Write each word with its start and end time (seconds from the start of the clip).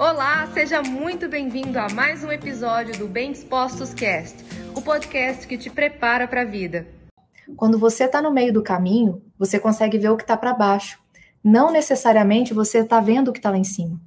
Olá, 0.00 0.46
seja 0.54 0.80
muito 0.80 1.28
bem-vindo 1.28 1.78
a 1.78 1.86
mais 1.90 2.24
um 2.24 2.32
episódio 2.32 2.98
do 2.98 3.06
Bem 3.06 3.32
Dispostos 3.32 3.92
Cast, 3.92 4.34
o 4.74 4.80
podcast 4.80 5.46
que 5.46 5.58
te 5.58 5.68
prepara 5.68 6.26
para 6.26 6.40
a 6.40 6.44
vida. 6.46 6.88
Quando 7.54 7.78
você 7.78 8.04
está 8.04 8.22
no 8.22 8.32
meio 8.32 8.50
do 8.50 8.62
caminho, 8.62 9.22
você 9.38 9.60
consegue 9.60 9.98
ver 9.98 10.08
o 10.08 10.16
que 10.16 10.22
está 10.22 10.38
para 10.38 10.54
baixo. 10.54 10.98
Não 11.44 11.70
necessariamente 11.70 12.54
você 12.54 12.78
está 12.78 12.98
vendo 12.98 13.28
o 13.28 13.32
que 13.34 13.40
está 13.40 13.50
lá 13.50 13.58
em 13.58 13.62
cima. 13.62 14.00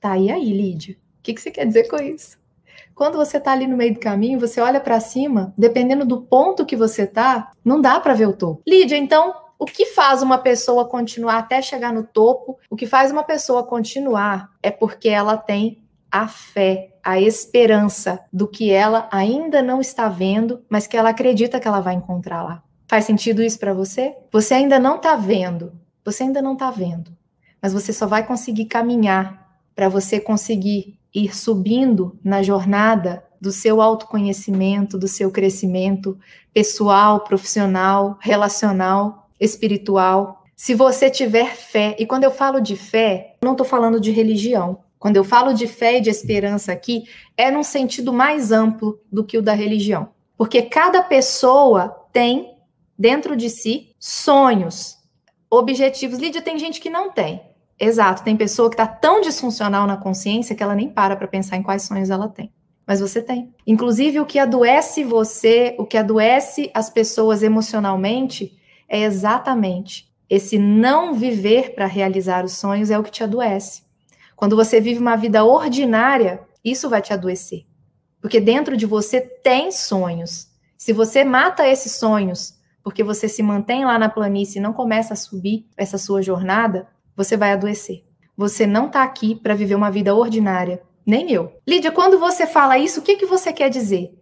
Tá, 0.00 0.16
e 0.16 0.30
aí, 0.30 0.54
Lídia? 0.54 0.96
O 1.18 1.22
que, 1.22 1.34
que 1.34 1.40
você 1.42 1.50
quer 1.50 1.66
dizer 1.66 1.86
com 1.86 1.96
isso? 1.96 2.45
Quando 2.96 3.18
você 3.18 3.36
está 3.36 3.52
ali 3.52 3.66
no 3.66 3.76
meio 3.76 3.92
do 3.92 4.00
caminho, 4.00 4.40
você 4.40 4.58
olha 4.58 4.80
para 4.80 4.98
cima, 5.00 5.52
dependendo 5.56 6.06
do 6.06 6.22
ponto 6.22 6.64
que 6.64 6.74
você 6.74 7.02
está, 7.02 7.50
não 7.62 7.78
dá 7.78 8.00
para 8.00 8.14
ver 8.14 8.26
o 8.26 8.32
topo. 8.32 8.62
Lídia, 8.66 8.96
então, 8.96 9.34
o 9.58 9.66
que 9.66 9.84
faz 9.84 10.22
uma 10.22 10.38
pessoa 10.38 10.88
continuar 10.88 11.36
até 11.36 11.60
chegar 11.60 11.92
no 11.92 12.04
topo? 12.04 12.58
O 12.70 12.74
que 12.74 12.86
faz 12.86 13.12
uma 13.12 13.22
pessoa 13.22 13.62
continuar 13.62 14.48
é 14.62 14.70
porque 14.70 15.10
ela 15.10 15.36
tem 15.36 15.84
a 16.10 16.26
fé, 16.26 16.94
a 17.04 17.20
esperança 17.20 18.24
do 18.32 18.48
que 18.48 18.72
ela 18.72 19.06
ainda 19.12 19.60
não 19.60 19.78
está 19.78 20.08
vendo, 20.08 20.64
mas 20.66 20.86
que 20.86 20.96
ela 20.96 21.10
acredita 21.10 21.60
que 21.60 21.68
ela 21.68 21.80
vai 21.80 21.92
encontrar 21.92 22.42
lá. 22.42 22.62
Faz 22.88 23.04
sentido 23.04 23.42
isso 23.42 23.58
para 23.58 23.74
você? 23.74 24.16
Você 24.32 24.54
ainda 24.54 24.78
não 24.78 24.96
está 24.96 25.16
vendo, 25.16 25.74
você 26.02 26.22
ainda 26.22 26.40
não 26.40 26.54
está 26.54 26.70
vendo, 26.70 27.14
mas 27.60 27.74
você 27.74 27.92
só 27.92 28.06
vai 28.06 28.26
conseguir 28.26 28.64
caminhar 28.64 29.60
para 29.74 29.90
você 29.90 30.18
conseguir 30.18 30.98
ir 31.16 31.34
subindo 31.34 32.18
na 32.22 32.42
jornada 32.42 33.24
do 33.40 33.50
seu 33.50 33.80
autoconhecimento, 33.80 34.98
do 34.98 35.08
seu 35.08 35.30
crescimento 35.30 36.18
pessoal, 36.52 37.20
profissional, 37.20 38.18
relacional, 38.20 39.28
espiritual. 39.40 40.44
Se 40.54 40.74
você 40.74 41.08
tiver 41.08 41.54
fé, 41.56 41.96
e 41.98 42.06
quando 42.06 42.24
eu 42.24 42.30
falo 42.30 42.60
de 42.60 42.76
fé, 42.76 43.36
não 43.42 43.52
estou 43.52 43.66
falando 43.66 43.98
de 43.98 44.10
religião. 44.10 44.80
Quando 44.98 45.16
eu 45.16 45.24
falo 45.24 45.54
de 45.54 45.66
fé 45.66 45.98
e 45.98 46.00
de 46.00 46.10
esperança 46.10 46.72
aqui, 46.72 47.04
é 47.36 47.50
num 47.50 47.62
sentido 47.62 48.12
mais 48.12 48.52
amplo 48.52 49.00
do 49.10 49.24
que 49.24 49.38
o 49.38 49.42
da 49.42 49.54
religião. 49.54 50.08
Porque 50.36 50.62
cada 50.62 51.02
pessoa 51.02 51.88
tem 52.12 52.56
dentro 52.98 53.36
de 53.36 53.48
si 53.48 53.94
sonhos, 53.98 54.98
objetivos. 55.50 56.18
Lídia, 56.18 56.42
tem 56.42 56.58
gente 56.58 56.80
que 56.80 56.90
não 56.90 57.10
tem. 57.10 57.40
Exato, 57.78 58.24
tem 58.24 58.36
pessoa 58.36 58.70
que 58.70 58.74
está 58.74 58.86
tão 58.86 59.20
disfuncional 59.20 59.86
na 59.86 59.96
consciência 59.96 60.54
que 60.54 60.62
ela 60.62 60.74
nem 60.74 60.88
para 60.88 61.16
para 61.16 61.28
pensar 61.28 61.56
em 61.56 61.62
quais 61.62 61.82
sonhos 61.82 62.10
ela 62.10 62.28
tem. 62.28 62.52
Mas 62.86 63.00
você 63.00 63.20
tem. 63.20 63.52
Inclusive, 63.66 64.20
o 64.20 64.26
que 64.26 64.38
adoece 64.38 65.04
você, 65.04 65.74
o 65.78 65.84
que 65.84 65.98
adoece 65.98 66.70
as 66.72 66.88
pessoas 66.88 67.42
emocionalmente, 67.42 68.56
é 68.88 69.02
exatamente 69.02 70.06
esse 70.28 70.58
não 70.58 71.14
viver 71.14 71.74
para 71.74 71.86
realizar 71.86 72.44
os 72.44 72.52
sonhos 72.52 72.90
é 72.90 72.98
o 72.98 73.02
que 73.02 73.10
te 73.10 73.22
adoece. 73.22 73.82
Quando 74.34 74.56
você 74.56 74.80
vive 74.80 75.00
uma 75.00 75.16
vida 75.16 75.44
ordinária, 75.44 76.40
isso 76.64 76.88
vai 76.88 77.00
te 77.00 77.12
adoecer. 77.12 77.64
Porque 78.20 78.40
dentro 78.40 78.76
de 78.76 78.86
você 78.86 79.20
tem 79.20 79.70
sonhos. 79.70 80.48
Se 80.76 80.92
você 80.92 81.24
mata 81.24 81.66
esses 81.66 81.92
sonhos 81.92 82.56
porque 82.82 83.02
você 83.02 83.28
se 83.28 83.42
mantém 83.42 83.84
lá 83.84 83.98
na 83.98 84.08
planície 84.08 84.58
e 84.58 84.62
não 84.62 84.72
começa 84.72 85.14
a 85.14 85.16
subir 85.16 85.66
essa 85.76 85.98
sua 85.98 86.22
jornada, 86.22 86.86
você 87.16 87.36
vai 87.36 87.52
adoecer. 87.52 88.04
Você 88.36 88.66
não 88.66 88.86
está 88.86 89.02
aqui 89.02 89.34
para 89.34 89.54
viver 89.54 89.74
uma 89.74 89.90
vida 89.90 90.14
ordinária, 90.14 90.82
nem 91.06 91.32
eu. 91.32 91.52
Lídia, 91.66 91.90
quando 91.90 92.18
você 92.18 92.46
fala 92.46 92.78
isso, 92.78 93.00
o 93.00 93.02
que, 93.02 93.16
que 93.16 93.26
você 93.26 93.52
quer 93.52 93.70
dizer? 93.70 94.12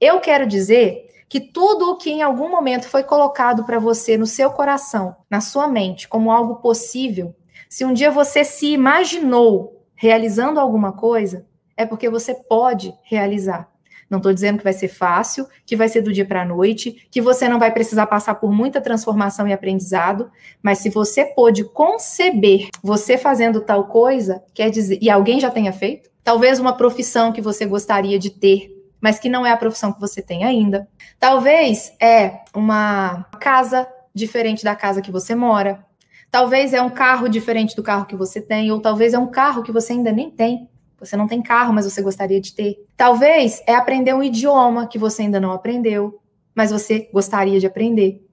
Eu 0.00 0.18
quero 0.20 0.46
dizer 0.46 1.06
que 1.28 1.40
tudo 1.40 1.90
o 1.90 1.96
que 1.96 2.10
em 2.10 2.22
algum 2.22 2.50
momento 2.50 2.88
foi 2.88 3.04
colocado 3.04 3.64
para 3.64 3.78
você 3.78 4.18
no 4.18 4.26
seu 4.26 4.50
coração, 4.50 5.14
na 5.30 5.40
sua 5.40 5.68
mente, 5.68 6.08
como 6.08 6.32
algo 6.32 6.56
possível, 6.56 7.36
se 7.68 7.84
um 7.84 7.92
dia 7.92 8.10
você 8.10 8.42
se 8.42 8.72
imaginou 8.72 9.86
realizando 9.94 10.58
alguma 10.58 10.92
coisa, 10.92 11.46
é 11.76 11.86
porque 11.86 12.10
você 12.10 12.34
pode 12.34 12.92
realizar. 13.04 13.69
Não 14.10 14.18
estou 14.18 14.34
dizendo 14.34 14.58
que 14.58 14.64
vai 14.64 14.72
ser 14.72 14.88
fácil, 14.88 15.46
que 15.64 15.76
vai 15.76 15.88
ser 15.88 16.02
do 16.02 16.12
dia 16.12 16.26
para 16.26 16.42
a 16.42 16.44
noite, 16.44 17.06
que 17.08 17.22
você 17.22 17.48
não 17.48 17.60
vai 17.60 17.72
precisar 17.72 18.06
passar 18.06 18.34
por 18.34 18.50
muita 18.50 18.80
transformação 18.80 19.46
e 19.46 19.52
aprendizado, 19.52 20.28
mas 20.60 20.78
se 20.78 20.90
você 20.90 21.24
pôde 21.24 21.62
conceber 21.62 22.68
você 22.82 23.16
fazendo 23.16 23.60
tal 23.60 23.84
coisa, 23.84 24.42
quer 24.52 24.68
dizer, 24.68 24.98
e 25.00 25.08
alguém 25.08 25.38
já 25.38 25.48
tenha 25.48 25.72
feito, 25.72 26.10
talvez 26.24 26.58
uma 26.58 26.76
profissão 26.76 27.32
que 27.32 27.40
você 27.40 27.64
gostaria 27.64 28.18
de 28.18 28.30
ter, 28.30 28.76
mas 29.00 29.20
que 29.20 29.28
não 29.28 29.46
é 29.46 29.52
a 29.52 29.56
profissão 29.56 29.92
que 29.92 30.00
você 30.00 30.20
tem 30.20 30.44
ainda. 30.44 30.88
Talvez 31.18 31.92
é 32.00 32.40
uma 32.52 33.24
casa 33.38 33.88
diferente 34.12 34.64
da 34.64 34.74
casa 34.74 35.00
que 35.00 35.12
você 35.12 35.36
mora. 35.36 35.84
Talvez 36.30 36.74
é 36.74 36.82
um 36.82 36.90
carro 36.90 37.28
diferente 37.28 37.74
do 37.74 37.82
carro 37.82 38.06
que 38.06 38.16
você 38.16 38.40
tem, 38.40 38.70
ou 38.70 38.80
talvez 38.80 39.14
é 39.14 39.18
um 39.18 39.26
carro 39.26 39.62
que 39.62 39.72
você 39.72 39.92
ainda 39.92 40.12
nem 40.12 40.30
tem. 40.30 40.68
Você 41.00 41.16
não 41.16 41.26
tem 41.26 41.42
carro, 41.42 41.72
mas 41.72 41.84
você 41.84 42.02
gostaria 42.02 42.40
de 42.40 42.54
ter. 42.54 42.86
Talvez 42.96 43.62
é 43.66 43.74
aprender 43.74 44.14
um 44.14 44.22
idioma 44.22 44.86
que 44.86 44.98
você 44.98 45.22
ainda 45.22 45.40
não 45.40 45.50
aprendeu, 45.52 46.20
mas 46.54 46.70
você 46.70 47.08
gostaria 47.12 47.58
de 47.58 47.66
aprender. 47.66 48.24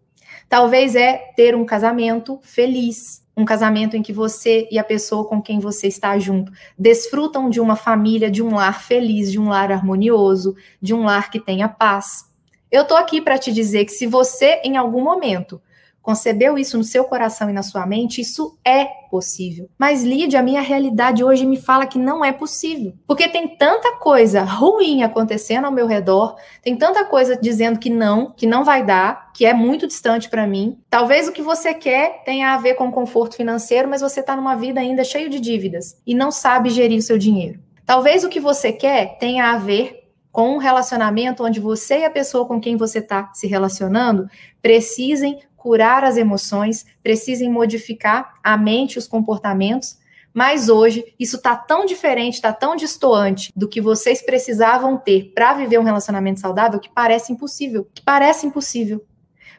Talvez 0.50 0.96
é 0.96 1.32
ter 1.36 1.56
um 1.56 1.66
casamento 1.66 2.40
feliz, 2.44 3.26
um 3.36 3.46
casamento 3.46 3.96
em 3.96 4.02
que 4.02 4.12
você 4.12 4.68
e 4.72 4.80
a 4.80 4.84
pessoa 4.84 5.26
com 5.26 5.42
quem 5.42 5.60
você 5.60 5.88
está 5.88 6.18
junto 6.18 6.52
desfrutam 6.78 7.50
de 7.50 7.60
uma 7.60 7.76
família, 7.76 8.32
de 8.32 8.42
um 8.42 8.56
lar 8.56 8.82
feliz, 8.82 9.32
de 9.32 9.40
um 9.40 9.50
lar 9.50 9.72
harmonioso, 9.72 10.56
de 10.82 10.94
um 10.94 11.04
lar 11.04 11.30
que 11.30 11.40
tenha 11.40 11.70
paz. 11.70 12.26
Eu 12.72 12.84
tô 12.84 12.96
aqui 12.96 13.22
para 13.22 13.38
te 13.38 13.52
dizer 13.52 13.86
que 13.86 13.92
se 13.92 14.08
você 14.08 14.62
em 14.64 14.76
algum 14.76 15.04
momento 15.04 15.62
concebeu 16.08 16.58
isso 16.58 16.78
no 16.78 16.86
seu 16.86 17.04
coração 17.04 17.50
e 17.50 17.54
na 17.54 17.62
sua 17.62 17.86
mente, 17.86 18.22
isso 18.22 18.58
é 18.64 18.86
possível. 19.12 19.70
Mas, 19.78 20.06
Lídia, 20.06 20.40
a 20.40 20.44
minha 20.44 20.62
realidade 20.62 21.22
hoje 21.22 21.46
me 21.46 21.58
fala 21.58 21.86
que 21.86 22.00
não 22.00 22.24
é 22.24 22.32
possível. 22.32 22.94
Porque 23.06 23.28
tem 23.28 23.58
tanta 23.58 23.98
coisa 23.98 24.42
ruim 24.42 25.04
acontecendo 25.04 25.66
ao 25.66 25.72
meu 25.72 25.86
redor, 25.86 26.38
tem 26.62 26.78
tanta 26.78 27.04
coisa 27.04 27.36
dizendo 27.36 27.78
que 27.78 27.90
não, 27.90 28.32
que 28.32 28.48
não 28.48 28.64
vai 28.64 28.86
dar, 28.86 29.34
que 29.34 29.46
é 29.46 29.54
muito 29.54 29.86
distante 29.86 30.30
para 30.30 30.48
mim. 30.48 30.80
Talvez 30.90 31.28
o 31.28 31.34
que 31.34 31.42
você 31.42 31.74
quer 31.74 32.24
tenha 32.24 32.54
a 32.54 32.58
ver 32.58 32.76
com 32.76 32.90
conforto 32.90 33.36
financeiro, 33.36 33.90
mas 33.90 34.00
você 34.00 34.22
está 34.22 34.34
numa 34.34 34.56
vida 34.56 34.80
ainda 34.80 35.04
cheia 35.04 35.28
de 35.28 35.42
dívidas 35.42 36.02
e 36.08 36.16
não 36.16 36.32
sabe 36.32 36.70
gerir 36.70 37.00
o 37.00 37.02
seu 37.02 37.18
dinheiro. 37.18 37.60
Talvez 37.86 38.24
o 38.24 38.30
que 38.30 38.40
você 38.40 38.72
quer 38.72 39.18
tenha 39.18 39.52
a 39.52 39.58
ver 39.58 40.08
com 40.32 40.52
um 40.54 40.58
relacionamento 40.58 41.44
onde 41.44 41.60
você 41.60 42.00
e 42.00 42.06
a 42.06 42.10
pessoa 42.10 42.46
com 42.46 42.62
quem 42.62 42.78
você 42.78 43.00
está 43.00 43.30
se 43.34 43.46
relacionando 43.46 44.30
precisem 44.62 45.40
curar 45.68 46.06
as 46.06 46.16
emoções, 46.16 46.86
precisem 47.04 47.52
modificar 47.52 48.36
a 48.42 48.56
mente 48.56 48.98
os 48.98 49.06
comportamentos. 49.06 49.98
Mas 50.34 50.70
hoje 50.70 51.14
isso 51.20 51.36
está 51.36 51.58
tão 51.58 51.86
diferente, 51.86 52.36
está 52.36 52.54
tão 52.54 52.74
distoante 52.74 53.52
do 53.54 53.68
que 53.68 53.82
vocês 53.82 54.22
precisavam 54.22 54.98
ter 54.98 55.34
para 55.36 55.54
viver 55.56 55.78
um 55.78 55.84
relacionamento 55.84 56.40
saudável 56.40 56.80
que 56.80 56.88
parece 56.88 57.34
impossível. 57.34 57.86
Que 57.94 58.02
parece 58.02 58.48
impossível. 58.48 59.04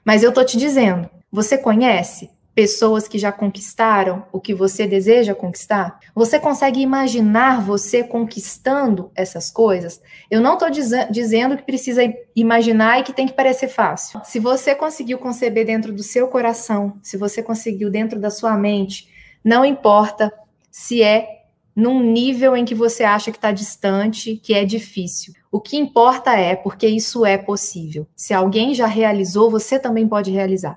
Mas 0.03 0.23
eu 0.23 0.33
tô 0.33 0.43
te 0.43 0.57
dizendo, 0.57 1.11
você 1.31 1.59
conhece 1.59 2.31
pessoas 2.59 3.07
que 3.07 3.21
já 3.21 3.31
conquistaram 3.31 4.25
o 4.33 4.41
que 4.41 4.53
você 4.53 4.85
deseja 4.85 5.33
conquistar? 5.33 6.01
Você 6.13 6.41
consegue 6.41 6.81
imaginar 6.81 7.65
você 7.65 8.03
conquistando 8.03 9.13
essas 9.15 9.49
coisas? 9.49 10.03
Eu 10.29 10.41
não 10.41 10.55
estou 10.55 10.69
diz 10.69 10.91
dizendo 11.09 11.57
que 11.57 11.63
precisa 11.63 12.03
imaginar 12.35 12.99
e 12.99 13.05
que 13.05 13.13
tem 13.13 13.29
que 13.29 13.33
parecer 13.33 13.69
fácil. 13.69 14.21
Se 14.25 14.41
você 14.41 14.75
conseguiu 14.75 15.19
conceber 15.19 15.65
dentro 15.65 15.93
do 15.93 16.03
seu 16.03 16.27
coração, 16.27 16.99
se 17.01 17.17
você 17.17 17.45
conseguiu 17.45 17.89
dentro 17.91 18.19
da 18.19 18.29
sua 18.29 18.57
mente, 18.57 19.09
não 19.45 19.65
importa 19.65 20.33
se 20.69 21.01
é 21.01 21.45
num 21.77 22.03
nível 22.03 22.57
em 22.57 22.65
que 22.65 22.75
você 22.75 23.05
acha 23.05 23.31
que 23.31 23.39
está 23.39 23.53
distante, 23.53 24.35
que 24.35 24.53
é 24.53 24.65
difícil. 24.65 25.33
O 25.49 25.61
que 25.61 25.77
importa 25.77 26.35
é 26.35 26.57
porque 26.57 26.89
isso 26.89 27.25
é 27.25 27.39
possível. 27.39 28.05
Se 28.17 28.35
alguém 28.35 28.75
já 28.75 28.89
realizou, 28.89 29.49
você 29.49 29.79
também 29.79 30.09
pode 30.09 30.33
realizar. 30.33 30.77